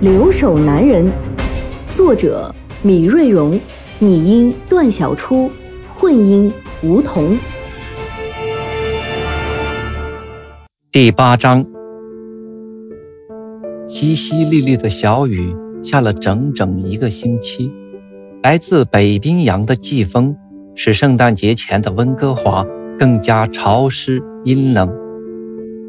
[0.00, 1.04] 留守男人》，
[1.94, 2.50] 作者
[2.82, 3.60] 米瑞荣，
[3.98, 5.50] 拟音段小初，
[5.94, 6.50] 混音
[6.82, 7.36] 吴桐。
[10.90, 11.62] 第八章，
[13.86, 17.70] 淅淅沥沥的小雨下了整整一个星期，
[18.42, 20.34] 来自北冰洋的季风
[20.74, 22.64] 使圣诞节前的温哥华
[22.98, 24.90] 更加潮湿阴冷。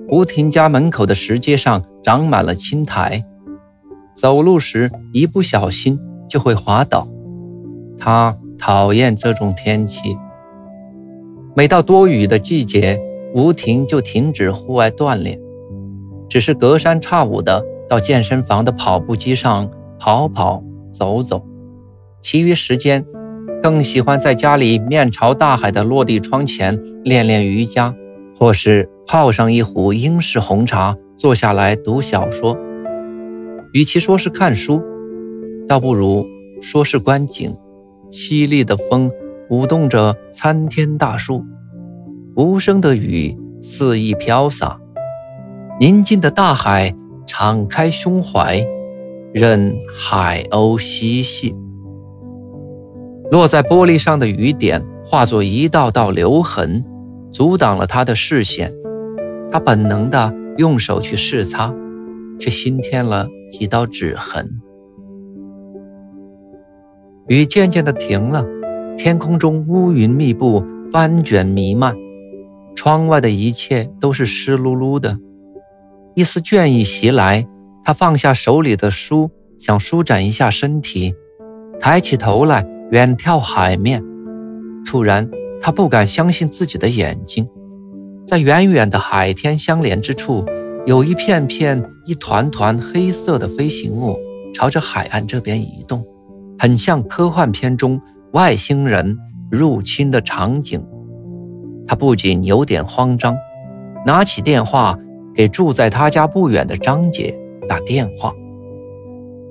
[0.10, 3.24] 吴婷家门口的石阶上长满了青苔，
[4.14, 7.08] 走路时一不小心就会滑倒。
[7.98, 10.18] 他讨厌这种天气。
[11.55, 13.00] 每到多雨的季节，
[13.34, 15.40] 吴婷就停止户外锻炼，
[16.30, 19.70] 只是隔三差五的到健身房的跑步机上
[20.00, 21.46] 跑跑走走。
[22.22, 23.05] 其余时间，
[23.62, 27.96] 更喜欢在家里面朝大海的落地窗前练练瑜伽，
[28.38, 28.90] 或是。
[29.07, 32.57] 泡上一壶英式红茶，坐下来读小说。
[33.74, 34.82] 与其说是看书，
[35.68, 36.26] 倒不如
[36.62, 37.54] 说是观景。
[38.12, 39.10] 凄厉的风
[39.50, 41.46] 舞动着参天大树，
[42.36, 44.78] 无声的雨肆意飘洒。
[45.80, 46.94] 宁静的大海
[47.26, 48.62] 敞开胸怀，
[49.34, 51.56] 任海鸥嬉戏。
[53.32, 56.84] 落在玻璃上的雨点化作一道道留痕，
[57.32, 58.70] 阻挡了他的视线。
[59.50, 61.74] 他本能地用手去试擦，
[62.42, 64.59] 却新添了几道指痕。
[67.28, 68.44] 雨渐渐地停了，
[68.97, 71.96] 天空中乌云密布，翻卷弥漫，
[72.75, 75.18] 窗外的一切都是湿漉漉的。
[76.16, 77.47] 一丝倦意袭来，
[77.85, 81.13] 他放下手里的书，想舒展一下身体，
[81.80, 84.03] 抬起头来远眺海面。
[84.85, 85.30] 突然，
[85.62, 87.47] 他不敢相信自己的眼睛。
[88.25, 90.46] 在远远的海天相连之处，
[90.88, 94.18] 有一片片、一团团黑色的飞行物
[94.53, 96.03] 朝着海岸这边移动，
[96.58, 98.02] 很像科幻片中
[98.34, 99.16] 外星人
[99.52, 100.84] 入侵的场景。
[101.88, 103.38] 他不仅有点慌张，
[104.06, 104.97] 拿起电话
[105.36, 108.34] 给住在他家不远的张姐打电话。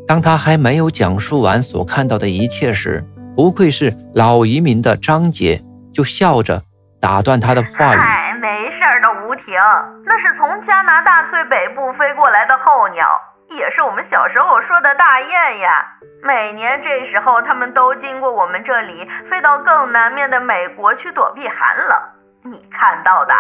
[0.09, 3.05] 当他还没有讲述完所看到的一切时，
[3.37, 5.63] 不愧是老移民的张姐
[5.93, 6.61] 就笑着
[6.99, 8.20] 打断他的话语。
[8.41, 9.61] 没事儿的，吴婷，
[10.07, 13.07] 那是从加拿大最北部飞过来的候鸟，
[13.51, 15.87] 也是我们小时候说的大雁呀。
[16.23, 21.99] 每年这时候，它们都经过我们这里，飞到更南面的美国去躲避寒冷。
[22.43, 23.35] 你看到的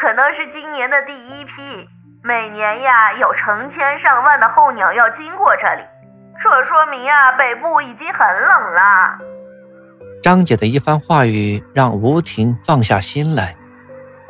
[0.00, 1.86] 可能是今年的第一批。
[2.24, 5.82] 每年呀，有成千上万的候鸟要经过这里，
[6.40, 9.18] 这说明呀，北部已经很冷了。
[10.22, 13.54] 张姐的一番话语让吴婷放下心来。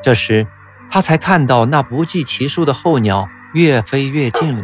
[0.06, 0.46] 这时，
[0.88, 4.62] 他才看到那不计其数的候鸟越飞越近了。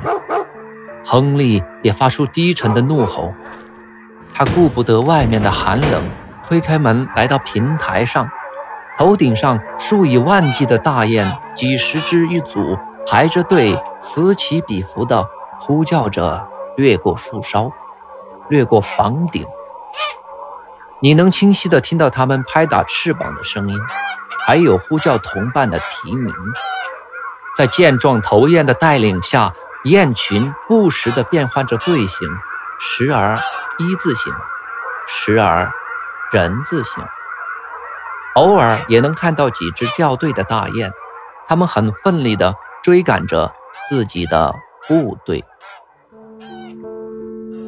[1.05, 3.35] 亨利也发出低沉的怒吼。
[4.33, 6.05] 他顾不得外面的寒冷，
[6.47, 8.31] 推开门来到平台上，
[8.97, 15.27] 头顶上数以万计的大雁，几十只一组，排着队，此起彼伏地
[15.59, 17.73] 呼叫着，掠过树梢，
[18.49, 19.45] 掠过房顶。
[21.01, 23.77] 你能清晰地听到它们拍打翅膀的声音。
[24.45, 26.35] 还有呼叫同伴的啼鸣，
[27.57, 29.55] 在健壮头雁的带领下，
[29.85, 32.29] 雁群不时地变换着队形，
[32.81, 33.39] 时而
[33.79, 34.33] 一字形，
[35.07, 35.73] 时而
[36.33, 37.05] 人字形。
[38.35, 40.91] 偶尔也能看到几只掉队的大雁，
[41.47, 43.53] 它们很奋力地追赶着
[43.89, 44.55] 自己的
[44.89, 45.45] 部队。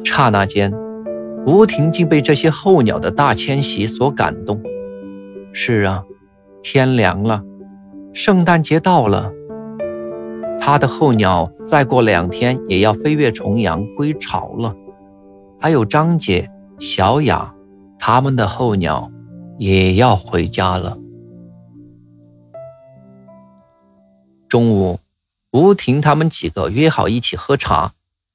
[0.03, 0.73] 刹那间，
[1.45, 4.61] 吴婷竟被这些候鸟的大迁徙所感动。
[5.53, 6.03] 是啊。
[6.67, 7.43] 天凉了，
[8.11, 9.31] 圣诞节到了。
[10.59, 14.75] 他的候鸟再过两天也要飞越重洋归巢了。
[15.61, 17.53] 还有张姐、小雅，
[17.99, 19.11] 他们的候鸟
[19.59, 20.97] 也要回家了。
[24.49, 24.99] 中午，
[25.51, 27.91] 吴婷他们几个约好一起喝茶，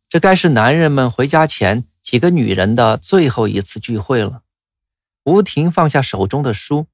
[0.09, 4.43] 这该是男人们回家前几个女人的最后一次聚会了。
[5.25, 6.87] 吴婷放下手中的书。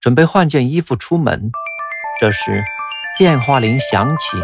[0.00, 1.50] 准备换件衣服出门，
[2.20, 2.62] 这时
[3.16, 4.36] 电话铃响起，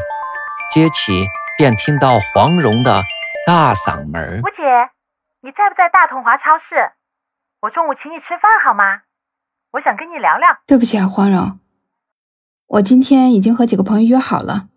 [0.70, 3.04] 接起便听到黄蓉的
[3.46, 4.90] 大嗓门吴姐，
[5.42, 6.92] 你在不在大同华超市？
[7.60, 9.02] 我中午请你吃饭好吗？
[9.72, 10.58] 我想跟你聊聊。
[10.66, 11.58] 对不起啊，黄蓉，
[12.66, 14.68] 我今天已经和几个朋友约好了，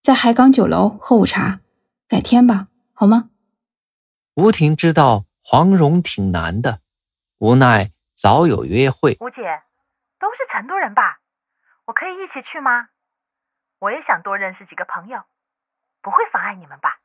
[0.00, 1.60] 在海港酒楼喝午茶，
[2.08, 3.28] 改天吧，好吗？
[4.36, 6.80] 吴婷知道黄蓉挺难的，
[7.38, 9.18] 无奈早有约会。
[9.20, 9.42] 吴姐，
[10.18, 11.20] 都是成都人吧？
[11.86, 12.88] 我可以一起去吗？
[13.80, 15.24] 我也想多认识几个朋友，
[16.00, 17.00] 不会妨碍你们吧？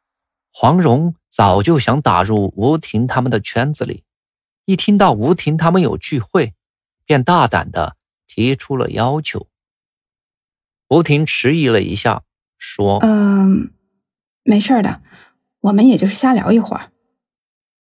[0.54, 4.04] 黄蓉早就想打入吴婷他们的圈子里，
[4.66, 6.56] 一听到吴婷他们有聚会，
[7.06, 9.48] 便大胆的提出了要求。
[10.88, 12.24] 吴婷迟疑了一下，
[12.58, 13.74] 说：“嗯，
[14.44, 15.02] 没事的，
[15.60, 16.92] 我们也就是瞎聊一会儿。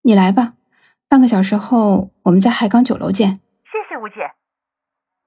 [0.02, 0.54] 你来吧，
[1.08, 4.34] 半个小时后我们在海港酒楼见。”谢谢吴姐。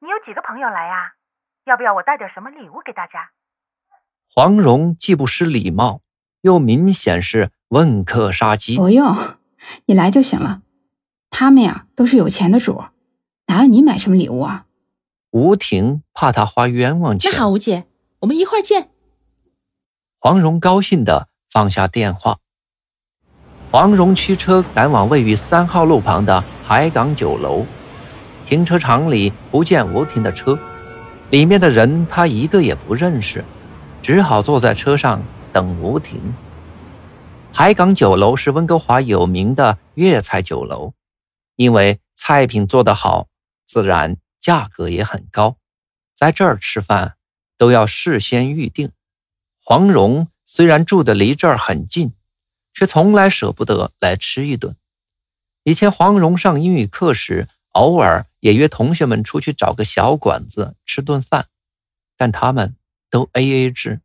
[0.02, 1.12] 你有几个朋友来呀？
[1.67, 3.32] 要不要我带点什么礼物给大家？
[4.35, 6.00] 黄蓉既不失礼貌，
[6.41, 8.79] 又明显是问客杀鸡。
[8.79, 9.14] 不用，
[9.85, 10.62] 你来就行了。
[11.29, 12.85] 他们呀都是有钱的主，
[13.49, 14.64] 哪有你买什么礼物啊？
[15.32, 17.31] 吴婷怕他花冤枉钱。
[17.31, 17.87] 那好，吴姐，
[18.20, 18.91] 我们一会儿见。
[20.19, 22.38] 黄蓉高兴的放下电话。
[23.70, 27.67] 黄蓉驱车赶往位于三号路旁的海港酒楼。
[28.50, 30.58] 停车场里不见吴婷的车，
[31.31, 33.44] 里面的人他一个也不认识，
[34.02, 36.35] 只好坐在车上等吴婷。
[37.52, 40.94] 海港酒楼是温哥华有名的粤菜酒楼，
[41.55, 43.29] 因为菜品做得好，
[43.64, 45.56] 自然价格也很高。
[46.17, 47.14] 在这儿吃饭
[47.56, 48.91] 都要事先预定。
[49.62, 52.14] 黄蓉虽然住的离这儿很近，
[52.73, 54.75] 却从来舍不得来吃一顿。
[55.62, 61.49] 以前黄蓉上英语课时，偶尔也约同学们出去找个小馆子吃顿饭，
[62.17, 62.76] 但他们
[63.08, 64.00] 都 A A 制。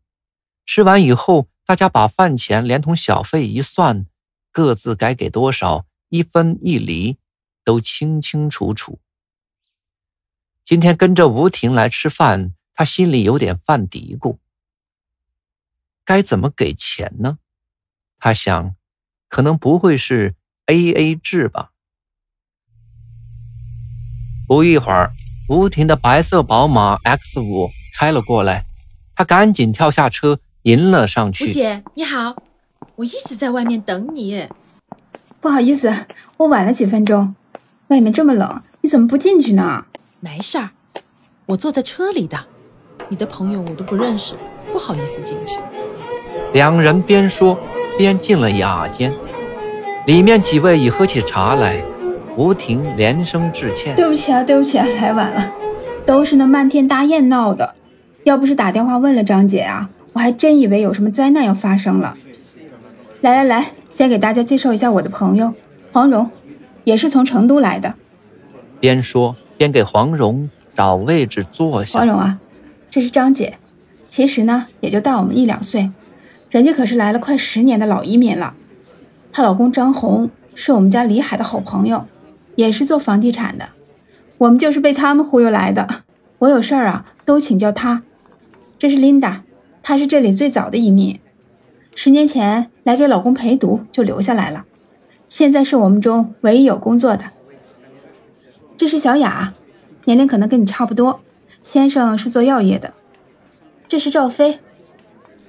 [0.66, 4.06] 吃完以后，大家把饭钱连同小费一算，
[4.52, 7.18] 各自该给多少，一分一厘
[7.64, 9.00] 都清清楚楚。
[10.64, 14.38] 今天跟着吴婷来吃饭，他心里有点犯嘀咕：
[16.04, 17.38] 该怎么给钱呢？
[18.18, 18.76] 他想，
[19.28, 20.36] 可能不会是
[20.66, 21.74] A A 制吧。
[24.48, 25.12] 不一会儿，
[25.50, 28.66] 吴婷的白色宝马 X 五开了过来，
[29.16, 31.46] 她赶紧跳下车迎了上去。
[31.46, 32.36] 吴姐，你好，
[32.98, 34.48] 我一直在外面等你。
[35.42, 35.92] 不好意思，
[36.38, 37.34] 我晚了几分钟。
[37.88, 39.86] 外面这么冷，你怎么不进去呢？
[40.20, 40.70] 没事儿，
[41.48, 42.38] 我坐在车里的。
[43.10, 44.36] 你的朋友我都不认识，
[44.72, 45.60] 不好意思进去。
[46.54, 47.60] 两人边说
[47.98, 49.12] 边进了雅间，
[50.06, 51.84] 里面几位已喝起茶来。
[52.38, 55.54] 吴婷连声致歉：“对不起啊，对不起啊，来晚了，
[56.06, 57.76] 都是那漫天大雁闹的。
[58.26, 62.18] 要不是打电话问了张姐啊，我还真以为有什么灾难要发生了。
[63.22, 65.54] 来来来，先给大家介绍一下我的朋友
[65.94, 66.30] 黄蓉，
[66.84, 67.94] 也是从成都来的。”
[68.82, 72.00] 边说边给黄蓉找位置坐下。
[72.00, 72.40] 黄蓉啊，
[72.90, 73.58] 这是张姐，
[74.10, 75.90] 其实呢也就大我们一两岁，
[76.50, 78.56] 人家可是来了快十年的老移民了。
[79.32, 82.06] 她老公张红是我们家李海的好朋友。
[82.56, 83.70] 也是做房地产的，
[84.38, 86.04] 我们就是被他们忽悠来的。
[86.40, 88.04] 我有事儿啊，都请教他。
[88.78, 89.44] 这是琳达，
[89.82, 91.20] 她是这里最早的移民，
[91.96, 94.66] 十年前来给老公陪读就留下来了，
[95.28, 97.32] 现在是我们中唯一有工作的。
[98.78, 99.54] 这是小雅，
[100.04, 101.22] 年龄可能跟你差不多，
[101.62, 102.94] 先生是做药业的。
[103.88, 104.60] 这是赵飞。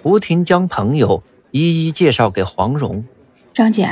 [0.05, 3.05] 吴婷将朋友一一介绍给黄蓉。
[3.53, 3.89] 张姐。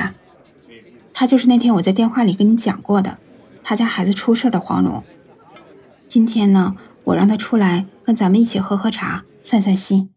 [1.15, 3.19] 他就是那天我在电话里跟你讲过的，
[3.63, 5.05] 他家孩子出事的黄蓉。
[6.09, 10.11] 今天呢，我让他出来跟咱们一起喝喝茶，散散心。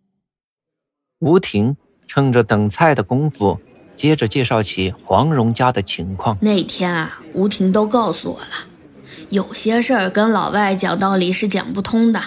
[1.19, 1.77] 吴婷
[2.07, 3.59] 趁着等菜的功夫，
[3.95, 6.35] 接着介绍起黄蓉家的情况。
[6.41, 8.67] 那天啊，吴婷都告诉我了，
[9.29, 12.19] 有些事儿跟老外讲道理是讲不通的，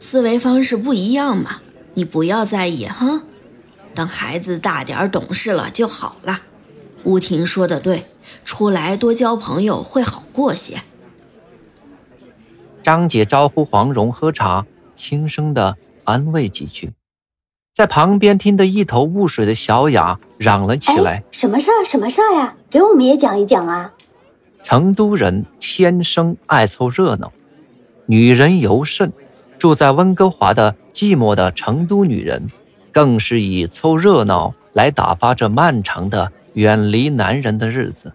[0.00, 1.60] 思维方式不一样嘛。
[1.94, 3.22] 你不要在意哈，
[3.94, 6.40] 等孩子大点懂事了就好了。
[7.04, 8.04] 吴婷说的对，
[8.44, 10.78] 出来多交朋友会好过些。
[12.82, 16.92] 张姐招呼黄蓉喝茶，轻声的安慰几句，
[17.74, 21.84] 在旁边听得一头雾水的小雅嚷了起来：“什么事儿？
[21.84, 22.56] 什么事儿呀？
[22.70, 23.92] 给我们也讲一讲啊！”
[24.62, 27.32] 成都人天生爱凑热闹，
[28.06, 29.12] 女人尤甚。
[29.58, 32.48] 住在温哥华的寂寞的成都女人，
[32.90, 36.32] 更是以凑热闹来打发这漫长的。
[36.54, 38.12] 远离男人的日子，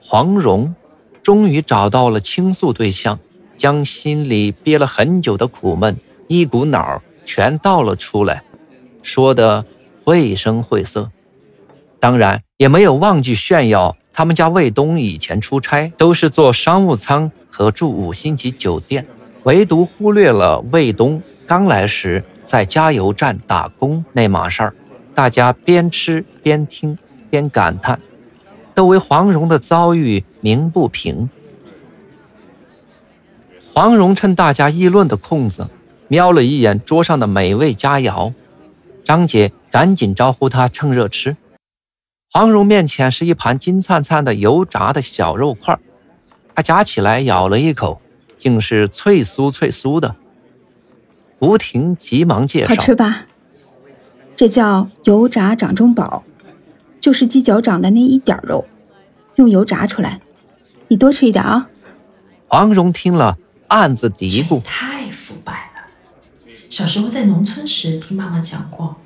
[0.00, 0.74] 黄蓉
[1.22, 3.18] 终于找到了倾诉对象，
[3.56, 5.96] 将心里憋了很久的苦闷
[6.28, 8.42] 一股脑全倒了出来，
[9.02, 9.64] 说的
[10.04, 11.10] 绘声绘色。
[11.98, 19.06] 当然也没有忘记炫耀他们家卫东以前出差都是坐商务舱和住五星级酒店，
[19.44, 24.74] 唯独忽略了卫东刚来时在加油站打工那码事儿。
[25.14, 26.96] 大家边吃边听
[27.30, 28.00] 边感叹，
[28.74, 31.28] 都为黄蓉的遭遇鸣不平。
[33.72, 35.68] 黄蓉趁大家议论的空子，
[36.08, 38.32] 瞄了一眼桌上的美味佳肴，
[39.04, 41.36] 张姐赶紧招呼她趁热吃。
[42.32, 45.78] 黄蓉面前是一盘金灿灿的油炸的小肉块，
[46.54, 48.00] 她夹起来咬了一口，
[48.38, 50.16] 竟是脆酥脆酥的。
[51.38, 53.26] 吴婷急忙介绍：“好吃吧？
[54.34, 56.24] 这叫油炸掌中宝，
[57.06, 58.66] 就是鸡脚掌的那一点肉，
[59.36, 60.20] 用油炸出来。
[60.88, 61.70] 你多吃一点啊。”
[62.50, 65.86] 黄蓉听了，暗自嘀咕：“太腐败了。
[66.68, 68.96] 小时候在农村时，听妈妈讲过，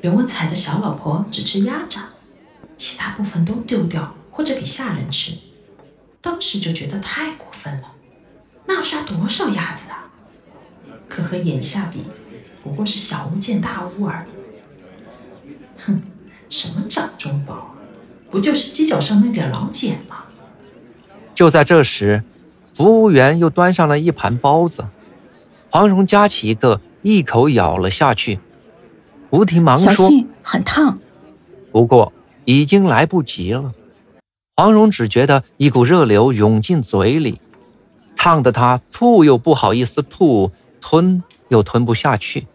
[0.00, 2.04] 刘文彩的小老婆只吃鸭掌。”
[2.74, 5.34] 其他部分都丢掉或者给下人吃，
[6.22, 7.92] 当时就觉得太过分了。
[8.64, 10.10] 那要杀多少鸭子啊？
[11.06, 12.04] 可和眼下比，
[12.62, 14.30] 不过是小巫见大巫而已。
[15.84, 16.02] 哼，
[16.52, 17.74] 什么掌中宝，
[18.30, 20.24] 不就是犄角上那点老茧吗？
[21.32, 22.22] 就在这时，
[22.74, 24.84] 服务员又端上了一盘包子，
[25.70, 28.38] 黄蓉夹起一个，一口咬了下去。
[29.30, 30.10] 吴婷忙说
[30.44, 30.98] ：“很烫。”
[31.72, 32.12] 不过。
[32.44, 33.72] 已经来不及了，
[34.56, 37.40] 黄蓉只觉得一股热流涌进嘴里，
[38.16, 42.48] 烫得她吐又不好意思吐，吞又吞不下去，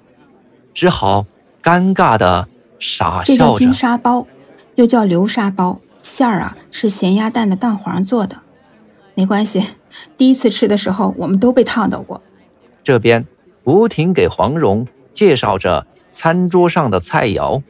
[0.73, 1.25] 只好
[1.63, 2.49] 尴尬的
[2.79, 3.25] 傻笑着。
[3.25, 4.27] 这叫金沙包，
[4.75, 8.37] 又叫流沙包，馅儿啊是咸鸭蛋的蛋黄做的。
[9.13, 9.63] 没关系，
[10.17, 12.21] 第一次吃的时候我们都被烫到过。
[12.83, 13.25] 这边
[13.63, 17.61] 吴婷给黄蓉介绍着餐桌上的菜肴，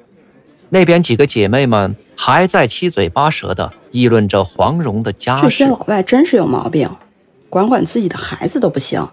[0.69, 1.95] 那边几个姐妹们。
[2.19, 5.43] 还在七嘴八舌的议论着黄蓉的家事。
[5.43, 6.89] 这些老外真是有毛病，
[7.47, 9.07] 管管自己的孩子都不行，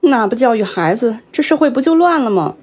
[0.00, 2.56] 那不教育孩子，这社会不就乱了吗？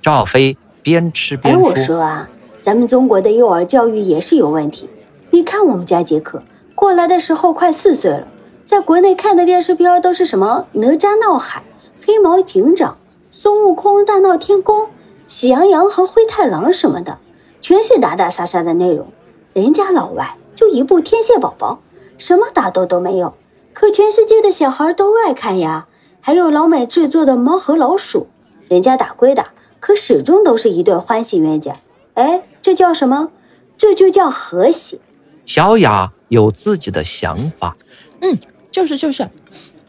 [0.00, 2.28] 赵飞边吃边说：“哎，我说啊，
[2.62, 4.88] 咱们中国的幼儿教育也是有问题。
[5.30, 6.40] 你看我们家杰克
[6.76, 8.28] 过来的时候快四岁了，
[8.64, 11.64] 在国内看的电视片都是什么哪吒闹海、
[12.06, 12.98] 黑猫警长、
[13.30, 14.88] 孙悟空大闹天宫、
[15.26, 17.18] 喜羊羊和灰太狼什么的。”
[17.60, 19.06] 全是打打杀杀的内容，
[19.54, 21.80] 人家老外就一部《天线宝宝》，
[22.22, 23.32] 什么打斗都没有，
[23.72, 25.86] 可全世界的小孩都爱看呀。
[26.20, 28.26] 还有老美制作的《猫和老鼠》，
[28.70, 29.53] 人家打归打，
[29.84, 31.76] 可始终都是一对欢喜冤家。
[32.14, 33.30] 哎，这叫什么？
[33.76, 34.98] 这就叫和谐。
[35.44, 37.76] 小雅有自己的想法，
[38.22, 38.38] 嗯，
[38.70, 39.28] 就是就是，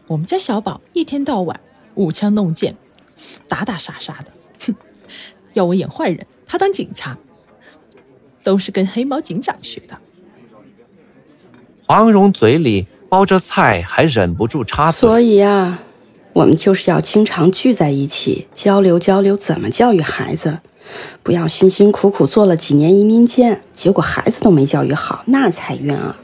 [0.08, 1.58] 我们家小宝一天到晚
[1.94, 2.76] 舞枪弄剑，
[3.48, 4.32] 打打杀杀的，
[4.66, 4.74] 哼，
[5.54, 7.16] 要我演坏人，他当警察。
[8.42, 9.98] 都是跟黑猫警长学的。
[11.84, 15.82] 黄蓉嘴里包着菜，还忍不住插嘴：“所以啊，
[16.36, 20.58] 我们就是要经常聚在一起交流交流，怎么教育孩子，
[21.22, 26.20] 不要辛辛苦苦做了几年移民监，结果孩子都没教育好，那才冤啊！”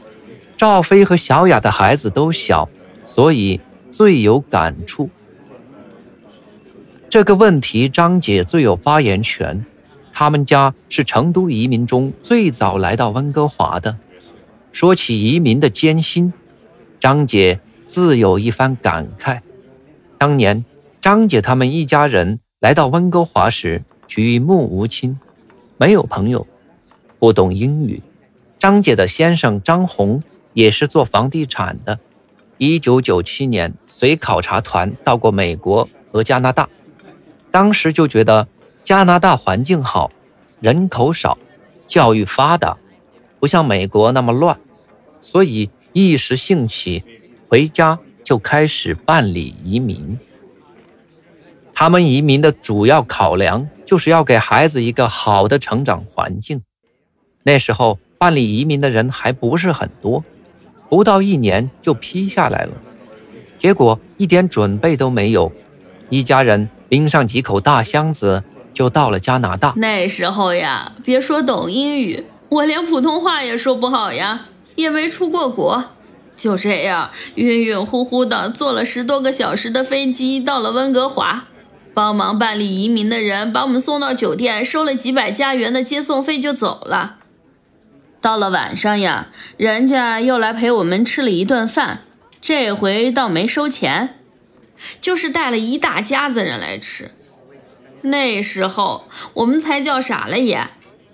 [0.55, 2.69] 赵飞和小雅的孩子都小，
[3.03, 5.09] 所以最有感触。
[7.09, 9.65] 这个问题，张姐最有发言权。
[10.13, 13.97] 他们家是成都移民中最早来到温哥华的。
[14.71, 16.31] 说起移民的艰辛，
[16.99, 19.39] 张姐自有一番感慨。
[20.23, 20.63] 当年
[21.01, 25.19] 张姐他们一家人来到温哥华时，举目无亲，
[25.75, 26.47] 没有朋友，
[27.19, 28.01] 不懂英语。
[28.57, 31.99] 张姐的先生张红也是做房地产的。
[32.57, 36.69] 一九九七年随考察团到过美国和加拿大，
[37.51, 38.47] 当时就觉得。
[38.81, 40.09] 加拿大环境好，
[40.61, 41.37] 人口少，
[41.85, 42.77] 教育发达，
[43.41, 44.57] 不像美国那么乱，
[45.19, 47.03] 所以一时兴起，
[47.49, 50.17] 回家就开始办理移民。
[51.73, 56.61] 他们移民的主要考量就是要给孩子一个好的成长环境。
[57.43, 60.23] 那时候办理移民的人还不是很多，
[60.89, 62.71] 不到一年就批下来了。
[63.57, 65.51] 结果一点准备都没有，
[66.09, 68.43] 一家人拎上几口大箱子。
[68.73, 69.71] 就到了加拿大。
[69.75, 75.91] 那时候呀，别说懂英语，我连普通话也说不好呀，也没出过国。
[76.35, 81.45] 就这样晕晕乎乎的坐了十多个小时的飞机，到了温哥华，
[81.93, 87.17] 帮忙办理移民的人把我们送到酒店，收了几百加元的接送费就走了。
[88.19, 92.03] 到了晚上呀，人家又来陪我们吃了一顿饭，
[92.39, 94.19] 这回倒没收钱，
[95.01, 97.11] 就是带了一大家子人来吃。
[98.01, 100.69] 那时候我们才叫傻了眼，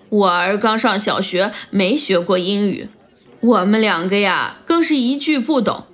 [0.09, 2.89] 我儿刚上小学，没学过英语，
[3.41, 5.85] 我们两个呀，更是一句不懂。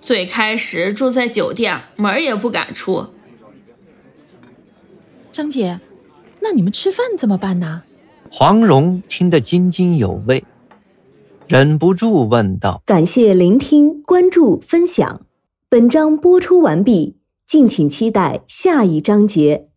[0.00, 3.08] 最开始住在酒店，门儿也不敢出。
[5.30, 5.80] 张姐，
[6.40, 7.82] 那你们吃饭怎么办呢？
[8.30, 10.44] 黄蓉听得津津有味，
[11.46, 15.26] 忍不住问道：“感谢聆听、关注、分享，
[15.68, 19.68] 本章播出完毕，敬请期待下一章节。”